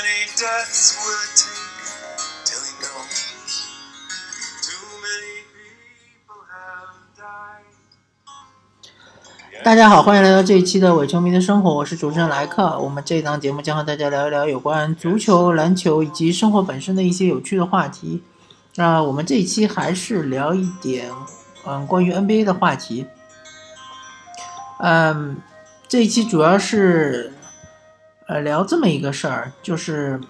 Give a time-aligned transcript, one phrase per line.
[0.00, 1.60] many deaths will it take
[2.48, 3.20] till he knows?
[4.64, 6.88] Too many people have
[7.18, 7.68] died.
[9.62, 12.78] 大家好，欢迎来到这一期的伪球迷的生活，我是主持人莱克。
[12.78, 18.22] 我们这一档节目将和大家聊一聊有关足球、篮球以及生活本身的一些有趣的话题。
[18.76, 21.10] 那我们这一期还是聊一点，
[21.66, 23.06] 嗯，关于 NBA 的话题。
[24.78, 25.36] 嗯，
[25.86, 27.34] 这一期主要是，
[28.30, 30.20] 呃，聊这么一个事儿，就是，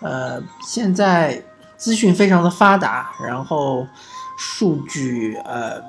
[0.00, 1.44] 呃，现在
[1.76, 3.84] 资讯非常的发达，然后
[4.38, 5.82] 数据，呃，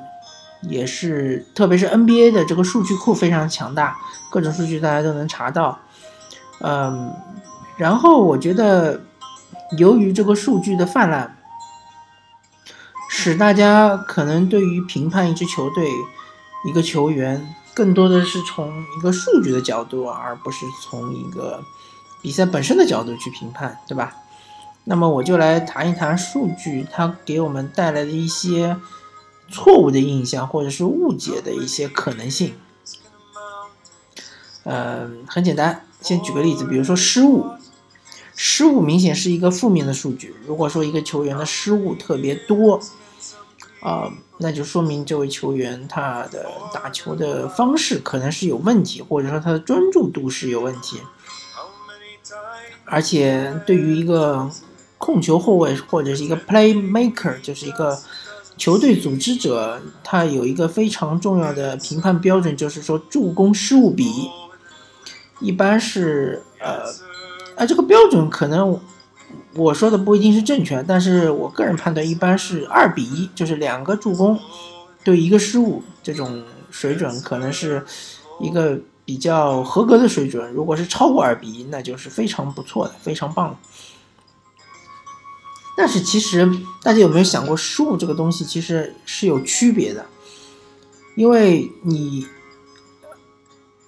[0.63, 3.95] 也是，特别是 NBA 的这个数据库非常强大，
[4.31, 5.77] 各种数据大家都能查到。
[6.61, 7.13] 嗯，
[7.77, 8.99] 然后我觉得，
[9.77, 11.37] 由于这个数据的泛滥，
[13.11, 15.87] 使大家可能对于评判一支球队、
[16.67, 21.61] 一个球员，更多的是从一个数据的角度，而不是从一个
[22.21, 24.15] 比赛本身的角度去评判，对吧？
[24.85, 28.77] 那么我就来谈一谈数据，它给我们带来的一些
[29.49, 32.53] 错误的印象或者是误解的一些可能性。
[34.63, 37.45] 嗯，很简单，先举个例子，比如说失误，
[38.35, 40.35] 失误明显是一个负面的数据。
[40.47, 42.79] 如果说一个球员的失误特别多，
[43.85, 50.99] 啊、那就说明这位球员他的打球的方式可能是有问题，或者说他的专注度是有问题。
[52.83, 54.49] 而且对于一个
[54.97, 57.95] 控球后卫或者是一个 playmaker，就是一个
[58.57, 64.29] 球队组织者，他有一个非常重要的评判标准，就是说助攻失误比，
[65.39, 66.83] 一般是呃，
[67.55, 68.79] 啊这个标准可能
[69.55, 74.37] 我说的不一定是正确，但是我个人判断一般是二比一，就是两个助攻
[75.03, 77.81] 对一个失误，这种水准可能是
[78.41, 80.51] 一个比较合格的水准。
[80.51, 83.57] 如果是超过二比一，那就是非常不错的，非常棒。
[85.77, 86.49] 但是其实
[86.81, 90.05] 大家有没有想过，失误这个东西其实是有区别的，
[91.15, 92.25] 因为你，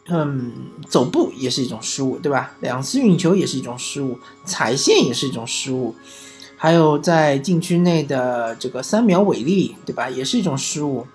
[0.10, 0.52] 嗯，
[0.88, 2.52] 走步也是一种失误，对吧？
[2.62, 5.94] 两次运球也是一种失误，踩线也是一种失误，
[6.56, 10.10] 还有在禁区内的这个三秒违例，对吧？
[10.10, 11.06] 也是一种失误。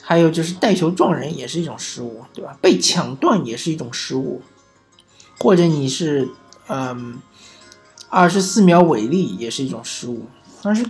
[0.00, 2.56] 还有就是带球撞人也是一种失误，对吧？
[2.62, 4.40] 被抢断也是一种失误，
[5.38, 6.26] 或者你是
[6.68, 7.18] 嗯
[8.08, 10.24] 二十四秒违例也是一种失误，
[10.62, 10.88] 但是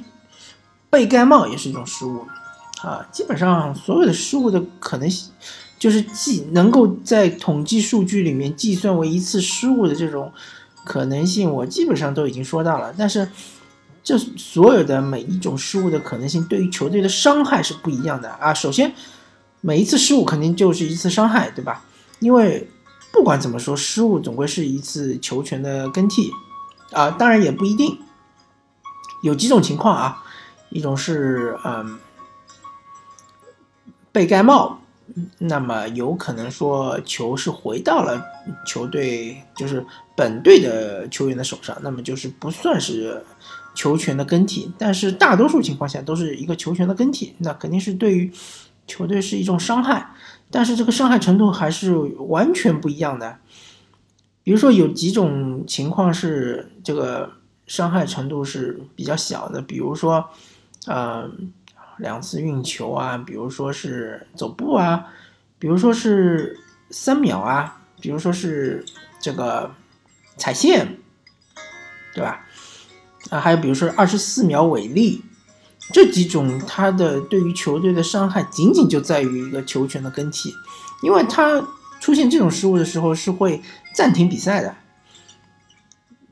[0.89, 2.25] 被盖帽也是一种失误
[2.83, 3.05] 啊。
[3.11, 5.33] 基本上所有的失误的可能性，
[5.79, 10.33] 就是计能够在统计数据里面计算为一次失误的这种
[10.85, 12.93] 可能性，我基本上都已经说到了。
[12.99, 13.29] 但是
[14.03, 18.53] 这所有的每一种失误的可能性，对于球队的伤害是不一样的啊。
[18.53, 18.93] 首先，
[19.61, 21.85] 每一次失误肯定就是一次伤害，对吧？
[22.19, 22.69] 因为
[23.13, 26.31] 不管怎么说，失误总归是一次球权的更替
[26.93, 27.11] 啊。
[27.11, 27.99] 当然也不一定，
[29.23, 30.25] 有几种情况啊。
[30.71, 31.99] 一种是嗯
[34.13, 34.83] 被盖帽，
[35.39, 38.23] 那么有可能说球是回到了
[38.67, 39.85] 球队，就是
[40.17, 43.25] 本队的球员的手上，那么就是不算是
[43.75, 44.71] 球权的更替。
[44.79, 48.33] 但是大多数情况下都是一个球权的更替，那肯定是对于
[48.87, 50.15] 球队是一种伤害，
[50.51, 53.39] 但是这个伤害程度还是完全不一样的。
[54.43, 57.31] 比如说有几种情况是这个
[57.67, 60.31] 伤害程度是比较小的，比如说，
[60.87, 61.31] 呃，
[61.99, 65.07] 两次运球啊，比如说是走步啊，
[65.59, 66.59] 比如说是
[66.91, 68.85] 三秒啊，比如说是
[69.21, 69.75] 这个
[70.37, 70.99] 踩线，
[72.15, 72.47] 对吧？
[73.31, 75.23] 啊，还有比如说二十四秒违例，
[75.93, 80.55] 这几种它的对于球队的伤害，仅仅就在于一个球权的更替，
[81.03, 81.63] 因为它
[82.01, 83.61] 出现这种失误的时候是会
[83.93, 84.75] 暂停比赛的。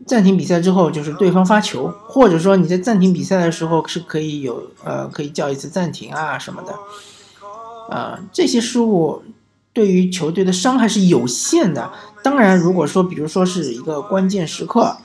[0.06, 9.25] 暂停比赛之后，就是对方发球，或者说你在暂停比赛的时候是可以有呃可以叫一次暂停啊什么的，啊、这些失误
[9.72, 11.93] 对于球队的伤害是有限的。
[12.22, 14.97] 当然，如果说比如说是一个关键时刻，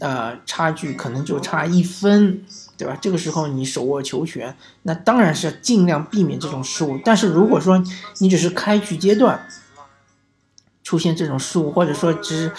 [0.00, 2.42] 呃，差距可能就差一分，
[2.78, 2.96] 对吧？
[3.00, 6.98] 这个时候你手握球权，那当然是尽量避免这种失误。
[7.04, 7.82] 但是如果说
[8.18, 9.46] 你只是开局阶段
[10.82, 12.50] 出现这种失误，或者说只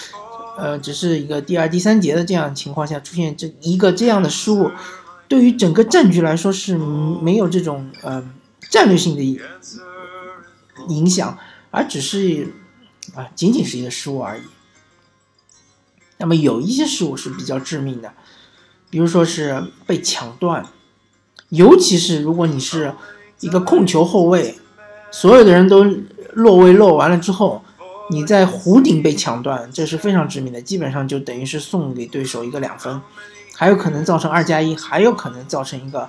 [0.57, 4.71] 呃只是一个第二、第三节的这样情况下出现这一个这样的失误，
[5.27, 8.23] 对于整个战局来说是没有这种呃
[8.69, 9.23] 战略性的
[10.89, 11.37] 影响，
[11.71, 12.53] 而只是
[13.15, 14.41] 啊仅仅是一个失误而已。
[16.17, 18.13] 那么有一些失误是比较致命的，
[18.89, 20.65] 比如说是被抢断，
[21.49, 22.93] 尤其是如果你是
[23.39, 24.57] 一个控球后卫，
[25.11, 25.83] 所有的人都
[26.33, 27.62] 落位落完了之后，
[28.13, 33.01] 你在弧顶被抢断，这是非常致命的，基本上就等于是送给对手一个两分，
[33.55, 36.07] 还有可能造成二加一，还有可能造成一个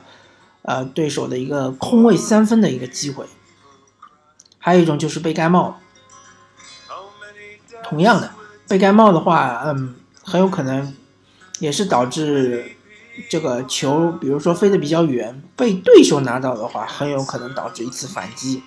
[0.63, 3.25] 呃对手的一个空位三分的一个机会。
[4.59, 5.81] 还有一种就是被盖帽，
[7.83, 8.31] 同样的
[8.69, 10.95] 被盖帽的话，嗯，很有可能
[11.59, 12.77] 也是导致
[13.31, 18.63] 这个球，比如说飞得比较远，被对手拿到的话，很有可能导致一次反击。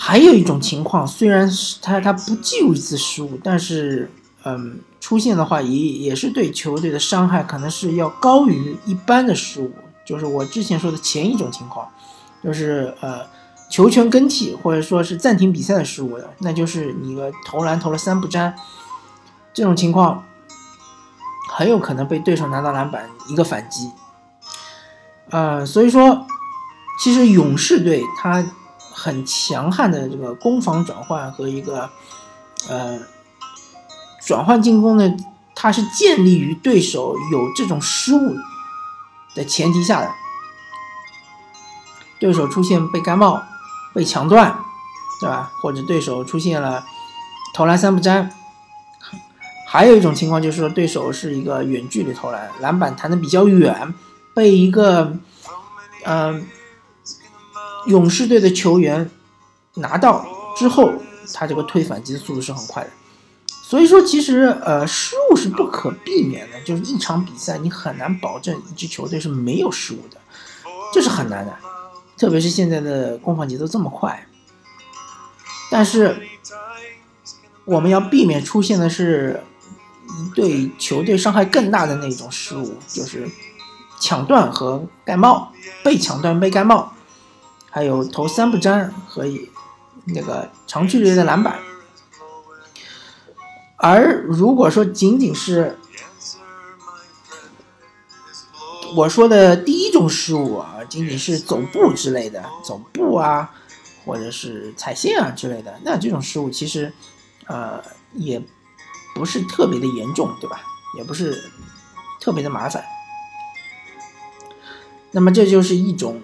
[0.00, 4.08] 还有一种情况，虽然是他他不计入一次失误，但是
[4.44, 9.72] 嗯，出现的话也也是对球队的伤害可能是要高于一般的失误，
[10.06, 11.88] 就是我之前说的前一种情况，
[12.44, 13.26] 就是呃。
[13.70, 18.54] 球权更替或者说是暂停比赛的失误的，那就是你个投篮投了三不沾，
[19.52, 20.24] 这种情况
[21.50, 23.90] 很有可能被对手拿到篮板一个反击。
[25.28, 26.26] 呃，所以说，
[27.04, 28.42] 其实勇士队他
[28.98, 31.88] 很强悍的这个攻防转换和一个
[32.68, 32.98] 呃
[34.26, 35.16] 转换进攻呢，
[35.54, 38.34] 它是建立于对手有这种失误
[39.34, 40.10] 的前提下的，
[42.18, 43.42] 对手出现被盖帽。
[43.94, 44.56] 被抢断，
[45.18, 45.50] 对吧？
[45.60, 46.84] 或者对手出现了
[47.54, 48.30] 投篮三不沾，
[49.66, 53.92] 还有一种情况就是说对手是一个远距离投篮，篮板弹的比较远，
[54.34, 55.16] 被一个
[56.04, 56.46] 嗯
[57.86, 59.10] 勇士队的球员
[59.74, 60.26] 拿到
[60.56, 60.92] 之后，
[61.32, 62.90] 他这个推反击的速度是很快的。
[63.62, 70.18] 所以说，其实呃失误是不可避免的，就是一场比赛你很难保证一支球队是没有失误的，
[70.92, 71.54] 这是很难的。
[72.16, 74.26] 特别是现在的攻防节奏这么快，
[75.70, 76.20] 但是
[77.64, 79.40] 我们要避免出现的是
[80.34, 83.28] 对球队伤害更大的那种失误，就是
[84.00, 85.52] 抢断和盖帽，
[85.84, 86.92] 被抢断被盖帽，
[87.78, 89.24] 还有投三不沾和
[90.06, 91.60] 那个长距离的篮板。
[93.76, 95.78] 而如果说仅仅是
[98.96, 103.48] 我说的第一种失误啊，仅仅是走步之类的，走步啊，
[104.04, 106.92] 或者是踩线啊之类的，那这种失误其实，
[107.46, 107.80] 呃，
[108.14, 108.42] 也
[109.14, 110.62] 不是特别的严重，对吧？
[110.96, 111.48] 也不是
[112.20, 112.84] 特别的麻烦。
[115.12, 116.20] 那么这就是一种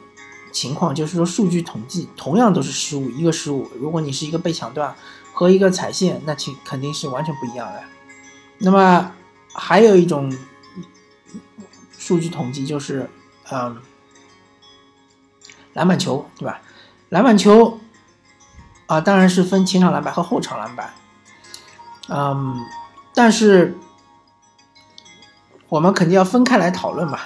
[0.55, 4.95] 情况，就是说数据统计同样都是失误，一个失误，如果你是一个被抢断
[5.35, 7.83] 和一个踩线，那其肯定是完全不一样的。
[8.59, 9.13] 那么
[9.53, 10.33] 还有一种。
[11.97, 13.09] 数据统计就是，
[13.51, 13.81] 嗯，
[15.73, 16.61] 篮板球，对吧？
[17.09, 17.81] 篮板球
[18.85, 20.93] 啊，当然是分前场篮板和后场篮板，
[22.09, 22.63] 嗯，
[23.15, 23.79] 但是
[25.71, 27.19] 我们肯定要分开来讨论嘛，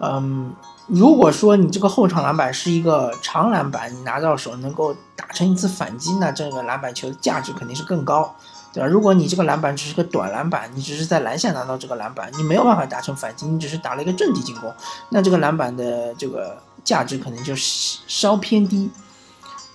[0.00, 0.54] 嗯，
[0.88, 8.34] 如果说你这个后场篮板是一个长篮板，你拿到手能够打成一次反击，那这个篮板球的价值肯定是更高。
[8.70, 8.86] 对吧？
[8.86, 14.72] 如果你这个篮板只是个短篮板，你只是在篮下拿到这个篮板，你没有办法达成反击，你只是打了一个阵地进攻，
[15.08, 18.90] 那这个篮板的这个价值可能就稍偏低。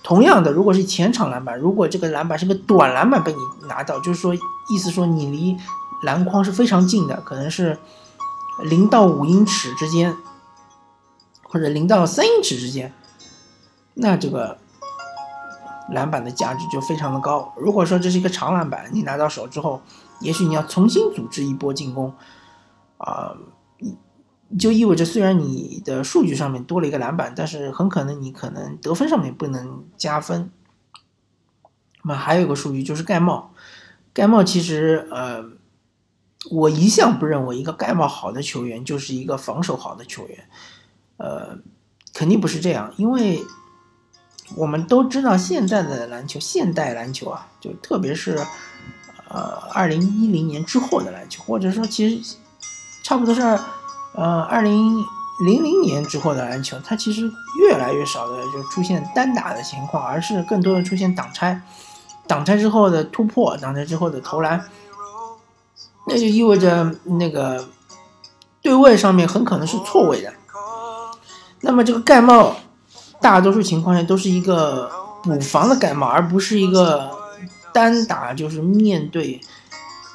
[0.02, 5.56] 同样的，如果是前场篮板，如果这个篮板是个短篮板被你拿到，就是说意思说你离
[6.02, 7.76] 篮筐是非常近的，可能是
[8.62, 10.16] 零到五英尺之间，
[11.54, 12.92] 或者零到三英尺之间，
[13.94, 14.58] 那这个。
[15.90, 17.52] 篮板的价值就非常的高。
[17.58, 19.82] 如果说这是一个长篮板，你拿到手之后，
[20.18, 22.10] 也许你要重新组织一波进攻，
[22.96, 23.36] 啊，
[24.58, 30.50] 就意味着虽然你的数据上面多了一个篮板，但是很可能你可能得分上面不能加分。
[32.02, 33.52] 那么还有一个数据就是盖帽，
[34.14, 35.44] 盖帽其实呃，
[36.50, 40.48] 我一向不认为一个盖帽好的球员就是一个防守好的球员，
[41.16, 41.58] 呃，
[42.12, 43.44] 肯定不是这样，因为。
[44.56, 48.38] 我们都知道，现在的篮球，现代篮球啊，就特别是，
[49.26, 49.40] 呃，
[49.72, 52.36] 二零一零年之后的篮球，或者说其实
[53.02, 53.40] 差不多是，
[54.12, 55.02] 呃，二零
[55.46, 57.22] 零零年之后的篮球，它其实
[57.58, 61.62] 越来越少的就出现单打的情况，而是更多的出现挡拆，
[62.26, 64.62] 挡拆之后的突破，挡拆之后的投篮，
[66.06, 67.66] 那就意味着那个
[68.60, 70.34] 对位上面很可能是错位的，
[71.64, 72.54] 那么这个盖帽。
[73.20, 74.90] 大多数情况下都是一个
[75.22, 77.10] 补防的盖帽，而不是一个
[77.72, 79.40] 单打，就是面对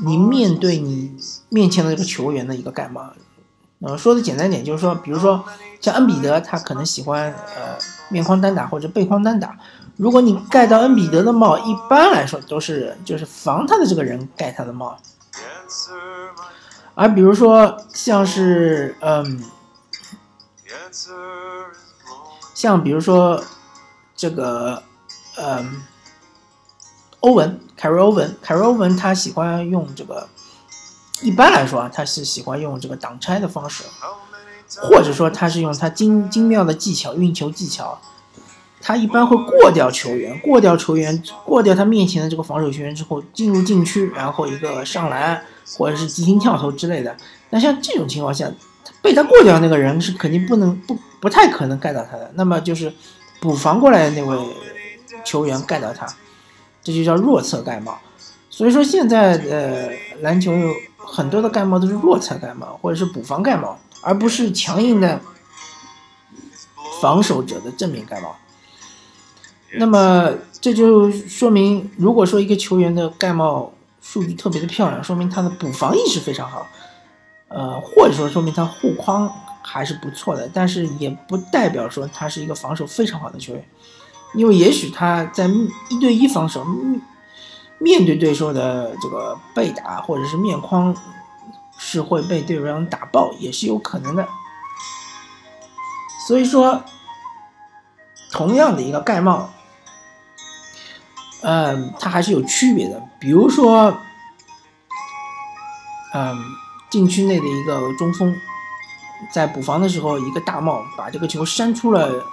[0.06, 1.12] 你面对你
[1.50, 3.02] 面前的这个球员的一个盖帽。
[3.82, 5.44] 呃，说的简单点，就是说，比如说
[5.82, 7.76] 像恩比德，他可能喜欢呃
[8.10, 9.58] 面框单打或者背框单打。
[9.98, 14.96] 如果你盖到恩比德的帽，一般来说都是就是防他的这个人盖他的帽。
[16.94, 19.44] 而比如说像是嗯。
[22.60, 23.42] 像比如说，
[24.18, 24.84] 这个，
[25.38, 25.82] 嗯，
[27.22, 30.28] 欧文，凯瑞欧文，凯瑞欧文他喜欢用这个，
[31.22, 33.86] 一般来说啊，他是喜欢用这个挡拆的方式，
[34.82, 37.98] 或者说他是用他精精妙的技巧运球技巧，
[38.82, 45.42] 他一般会过掉球员，过掉球员，过掉他面前的这个防守球员之后，进入禁区，然后一个上篮
[45.78, 47.16] 或者是急停跳投之类的。
[47.52, 48.52] 那像这种情况下，
[49.02, 52.94] 被他过掉那个人是肯定不能不不太可能盖到他的，那么就是
[53.40, 54.38] 补防过来的那位
[55.24, 56.06] 球员盖到他，
[56.84, 57.98] 这就叫弱侧盖帽。
[58.50, 59.92] 所以说现在的
[60.22, 65.22] 篮球有很多的盖帽都是弱侧盖帽或者是补防盖帽，而不是强硬的
[67.02, 68.36] 防守者的正面盖帽。
[69.74, 76.68] 那么这就说明，如果说一个球员的盖帽数据特别的漂亮，说明他的补防意识非常好。
[77.50, 79.28] 呃，或者说说明他护框
[79.64, 83.66] 还是不错的，但是也不代表说他是一个防守非常好的球员，
[84.36, 85.48] 因为也许他在
[85.90, 86.64] 一对一防守
[87.80, 90.96] 面对对手的这个被打或者是面框
[91.78, 94.28] 是会被对方打爆，也是有可能的。
[96.28, 96.84] 所以说，
[98.32, 99.50] 同样的一个盖帽，
[101.42, 103.98] 嗯，它还是有区别的，比如说，
[106.14, 106.38] 嗯。
[106.90, 108.36] 禁区内的一个中锋，
[109.32, 112.26] 在补防的时候，一个大帽把这个球扇出了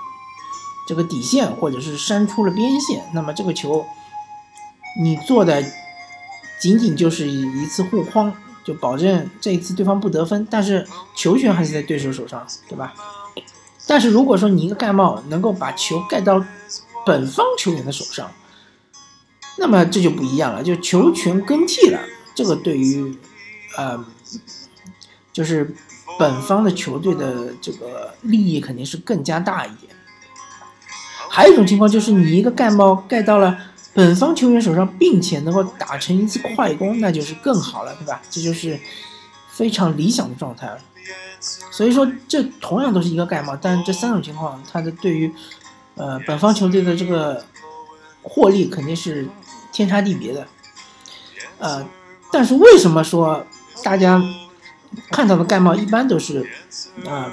[0.89, 3.05] 这个底线，或者是扇出了边线。
[3.13, 3.85] 那么这个球，
[5.03, 5.63] 你做的
[6.59, 8.33] 仅仅就是一次护框，
[8.65, 12.95] 就保证这一次对方不得分，但是球权还是在对手手上，对吧？
[13.87, 16.43] 但是如果说你一个盖帽能够把球盖到
[17.05, 18.31] 本方球员的手上，
[19.59, 22.01] 那么这就不一样了，就球权更替了。
[22.35, 23.15] 这个对于，
[23.77, 24.03] 呃。
[25.33, 25.75] 就是
[26.19, 29.95] 本方的球队的这个利益肯定是更加大一点。
[31.29, 33.59] 还有一种情况就是你一个盖帽盖到了
[33.93, 38.23] 本方球员手上，并且能够打成一次快攻，那就是更好了，对吧？
[38.31, 38.79] 这就是
[39.51, 40.79] 非常理想的状态了。
[41.71, 45.31] 所以说，这同样都是一个盖帽，但这三种情况，它的对于
[45.95, 47.45] 呃本方球队的这个
[48.23, 49.29] 获利肯定是
[49.73, 50.47] 天差地别的。
[51.59, 51.87] 呃，
[52.33, 53.47] 但是为什么说？
[53.85, 54.23] 大家
[55.11, 56.47] 看到的盖帽一般都是，
[57.07, 57.33] 啊，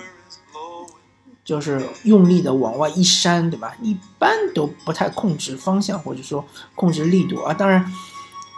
[1.44, 3.76] 就是用力的往外一扇，对吧？
[3.82, 6.46] 一般都不太控制方向或者说
[6.76, 7.54] 控制力度啊。
[7.54, 7.92] 当然，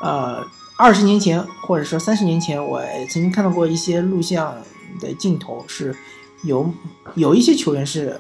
[0.01, 0.45] 呃，
[0.77, 4.55] 二十年前或者说三十年前，我曾经看到过一些录像
[4.99, 5.95] 的镜头，是
[6.43, 6.71] 有
[7.15, 8.19] 有一些球员是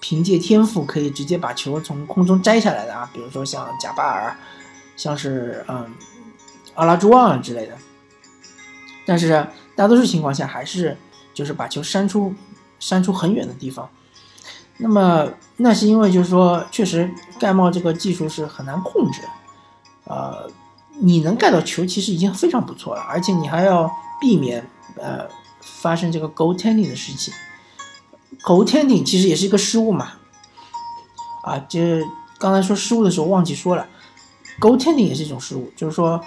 [0.00, 4.36] 凭借天赋可以直接把球从空中摘下来的啊，比如说像贾巴尔，
[4.96, 5.86] 像是嗯
[6.74, 7.76] 阿拉朱旺之类的。
[9.10, 10.96] 但是大多数情况下还是
[11.34, 12.32] 就是把球扇出
[12.78, 13.90] 扇出很远的地方，
[14.76, 19.22] 那么那是因为就是说确实盖帽这个技术是很难控制，
[20.04, 20.48] 呃，
[21.00, 23.90] 你能盖到球其实已经非常不错了，而且你还要
[24.20, 24.64] 避免
[24.94, 25.26] 呃
[25.60, 27.34] 发生这个 go tending 的事情。
[28.44, 30.12] go tending 其实也是一个失误嘛，
[31.42, 32.00] 啊，这
[32.38, 33.88] 刚才说失误的时候忘记说了
[34.60, 36.24] ，go tending 也是一种失误，就是说。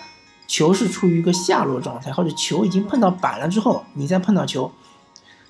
[0.53, 4.71] 球是处于一个下落状态，或者球已经碰到板了之后，你再碰到球，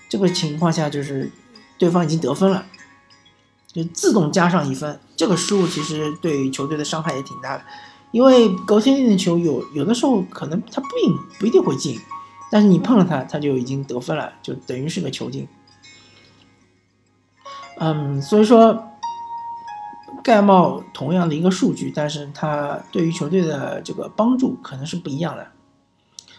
[0.08, 1.30] 这个情况下就是
[1.78, 2.66] 对方已经得分了，
[3.68, 4.98] 就自动加上一分。
[5.18, 7.66] 这个失误其实对球队的伤害也挺大的，
[8.12, 12.00] 因为高天定的球有有的时候可能他不一不一定会进，
[12.50, 15.46] 但是你碰了他，他就已经得分了，就等于是个球进。
[17.78, 18.93] 嗯，所以说。
[20.24, 25.46] 盖帽同样的一个数据，但是它对于球队的这个帮助可能是不一样的，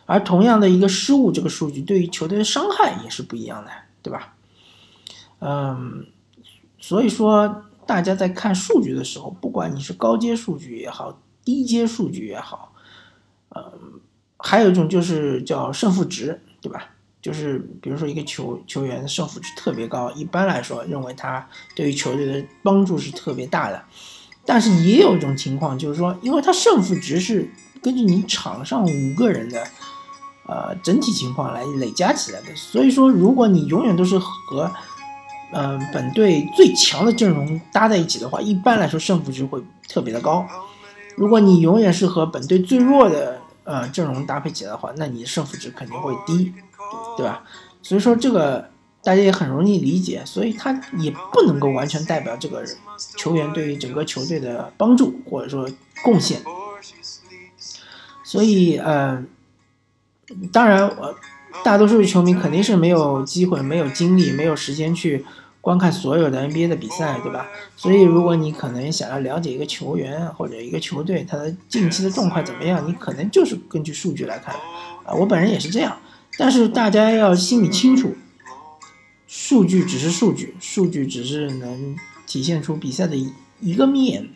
[0.07, 3.71] 而同样的一个失误，这个数据对于球队的伤害也是不一样的，
[4.03, 4.35] 对吧？
[5.41, 6.07] 嗯，
[6.79, 12.73] 所以说大家在看数据的时候，不管你是高阶数据也好，低阶数据也好，
[13.55, 14.01] 嗯，
[14.39, 16.94] 还有一种就是叫胜负值，对吧？
[17.25, 23.83] 就是比如说一个球球员的胜负值特别高，一般来说认为他对于球队的帮助是特别大的，
[24.45, 27.51] 但是也有一种情况，就是说，因为他胜负值是
[27.83, 29.67] 根据你场上五个人的
[30.47, 34.71] 呃整体情况来累加起来的，所以说如果你永远都是和
[35.55, 40.47] 嗯本队最强的阵容搭在一起的话，一般来说胜负值会特别的高。
[41.17, 46.53] 如果你永远是和本队最弱的呃阵容搭配起来的话，那你的胜负值肯定会低。
[47.17, 47.43] 对吧？
[47.83, 48.69] 所以说这个
[49.03, 52.65] 大家也很容易理解，所以他也不能够完全代表这个
[53.17, 55.69] 球员对于整个球队的帮助或者说
[56.03, 56.41] 贡献。
[58.25, 59.23] 所以，呃，
[60.51, 61.15] 当然，我
[61.63, 65.25] 大多数球迷肯定是没有机会、没有精力、没有时间去
[65.61, 67.47] 观看所有的 NBA 的比赛，对吧？
[67.77, 74.55] 所以如果你可能想要了解一个球员或者一个球队他的近期的状况怎么样，你可能就是根据数据来看
[75.05, 75.13] 啊。
[75.15, 75.97] 我本人也是这样，
[76.39, 78.17] 但是大家要心里清楚，
[79.27, 83.17] 数据只是数据，数据只是能体现出比赛的
[83.61, 84.29] 一个面。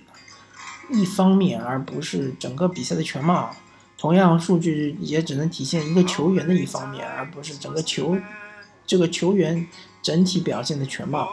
[0.90, 3.54] 一方面，而不是整个比赛的全貌。
[3.98, 8.16] 同样，数据也只能体现一个球员的一方面，而不是整个球
[8.86, 9.66] 这个球员
[10.00, 11.28] 整体表现的全貌。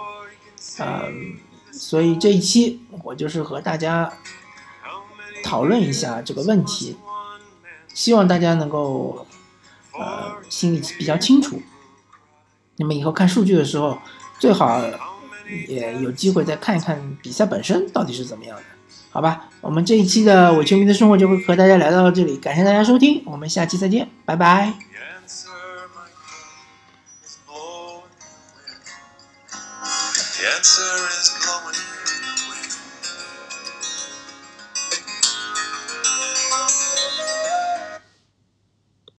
[0.80, 1.38] 嗯，
[1.72, 4.12] 所以这一期我就是和大家
[5.42, 6.98] 讨论一下这个问题，
[7.94, 9.26] 希望大家能够
[10.56, 11.62] 心里比较清楚。
[12.78, 13.98] 那么以后看数据的时候，
[14.40, 14.82] 最好
[15.68, 18.64] 也有机会再看一看比赛本身到底是怎么样的。
[19.12, 24.74] 好吧，我们这一期的伪球迷的生活就会和大家聊到这里，感谢大家收听，我们下期再见，拜拜。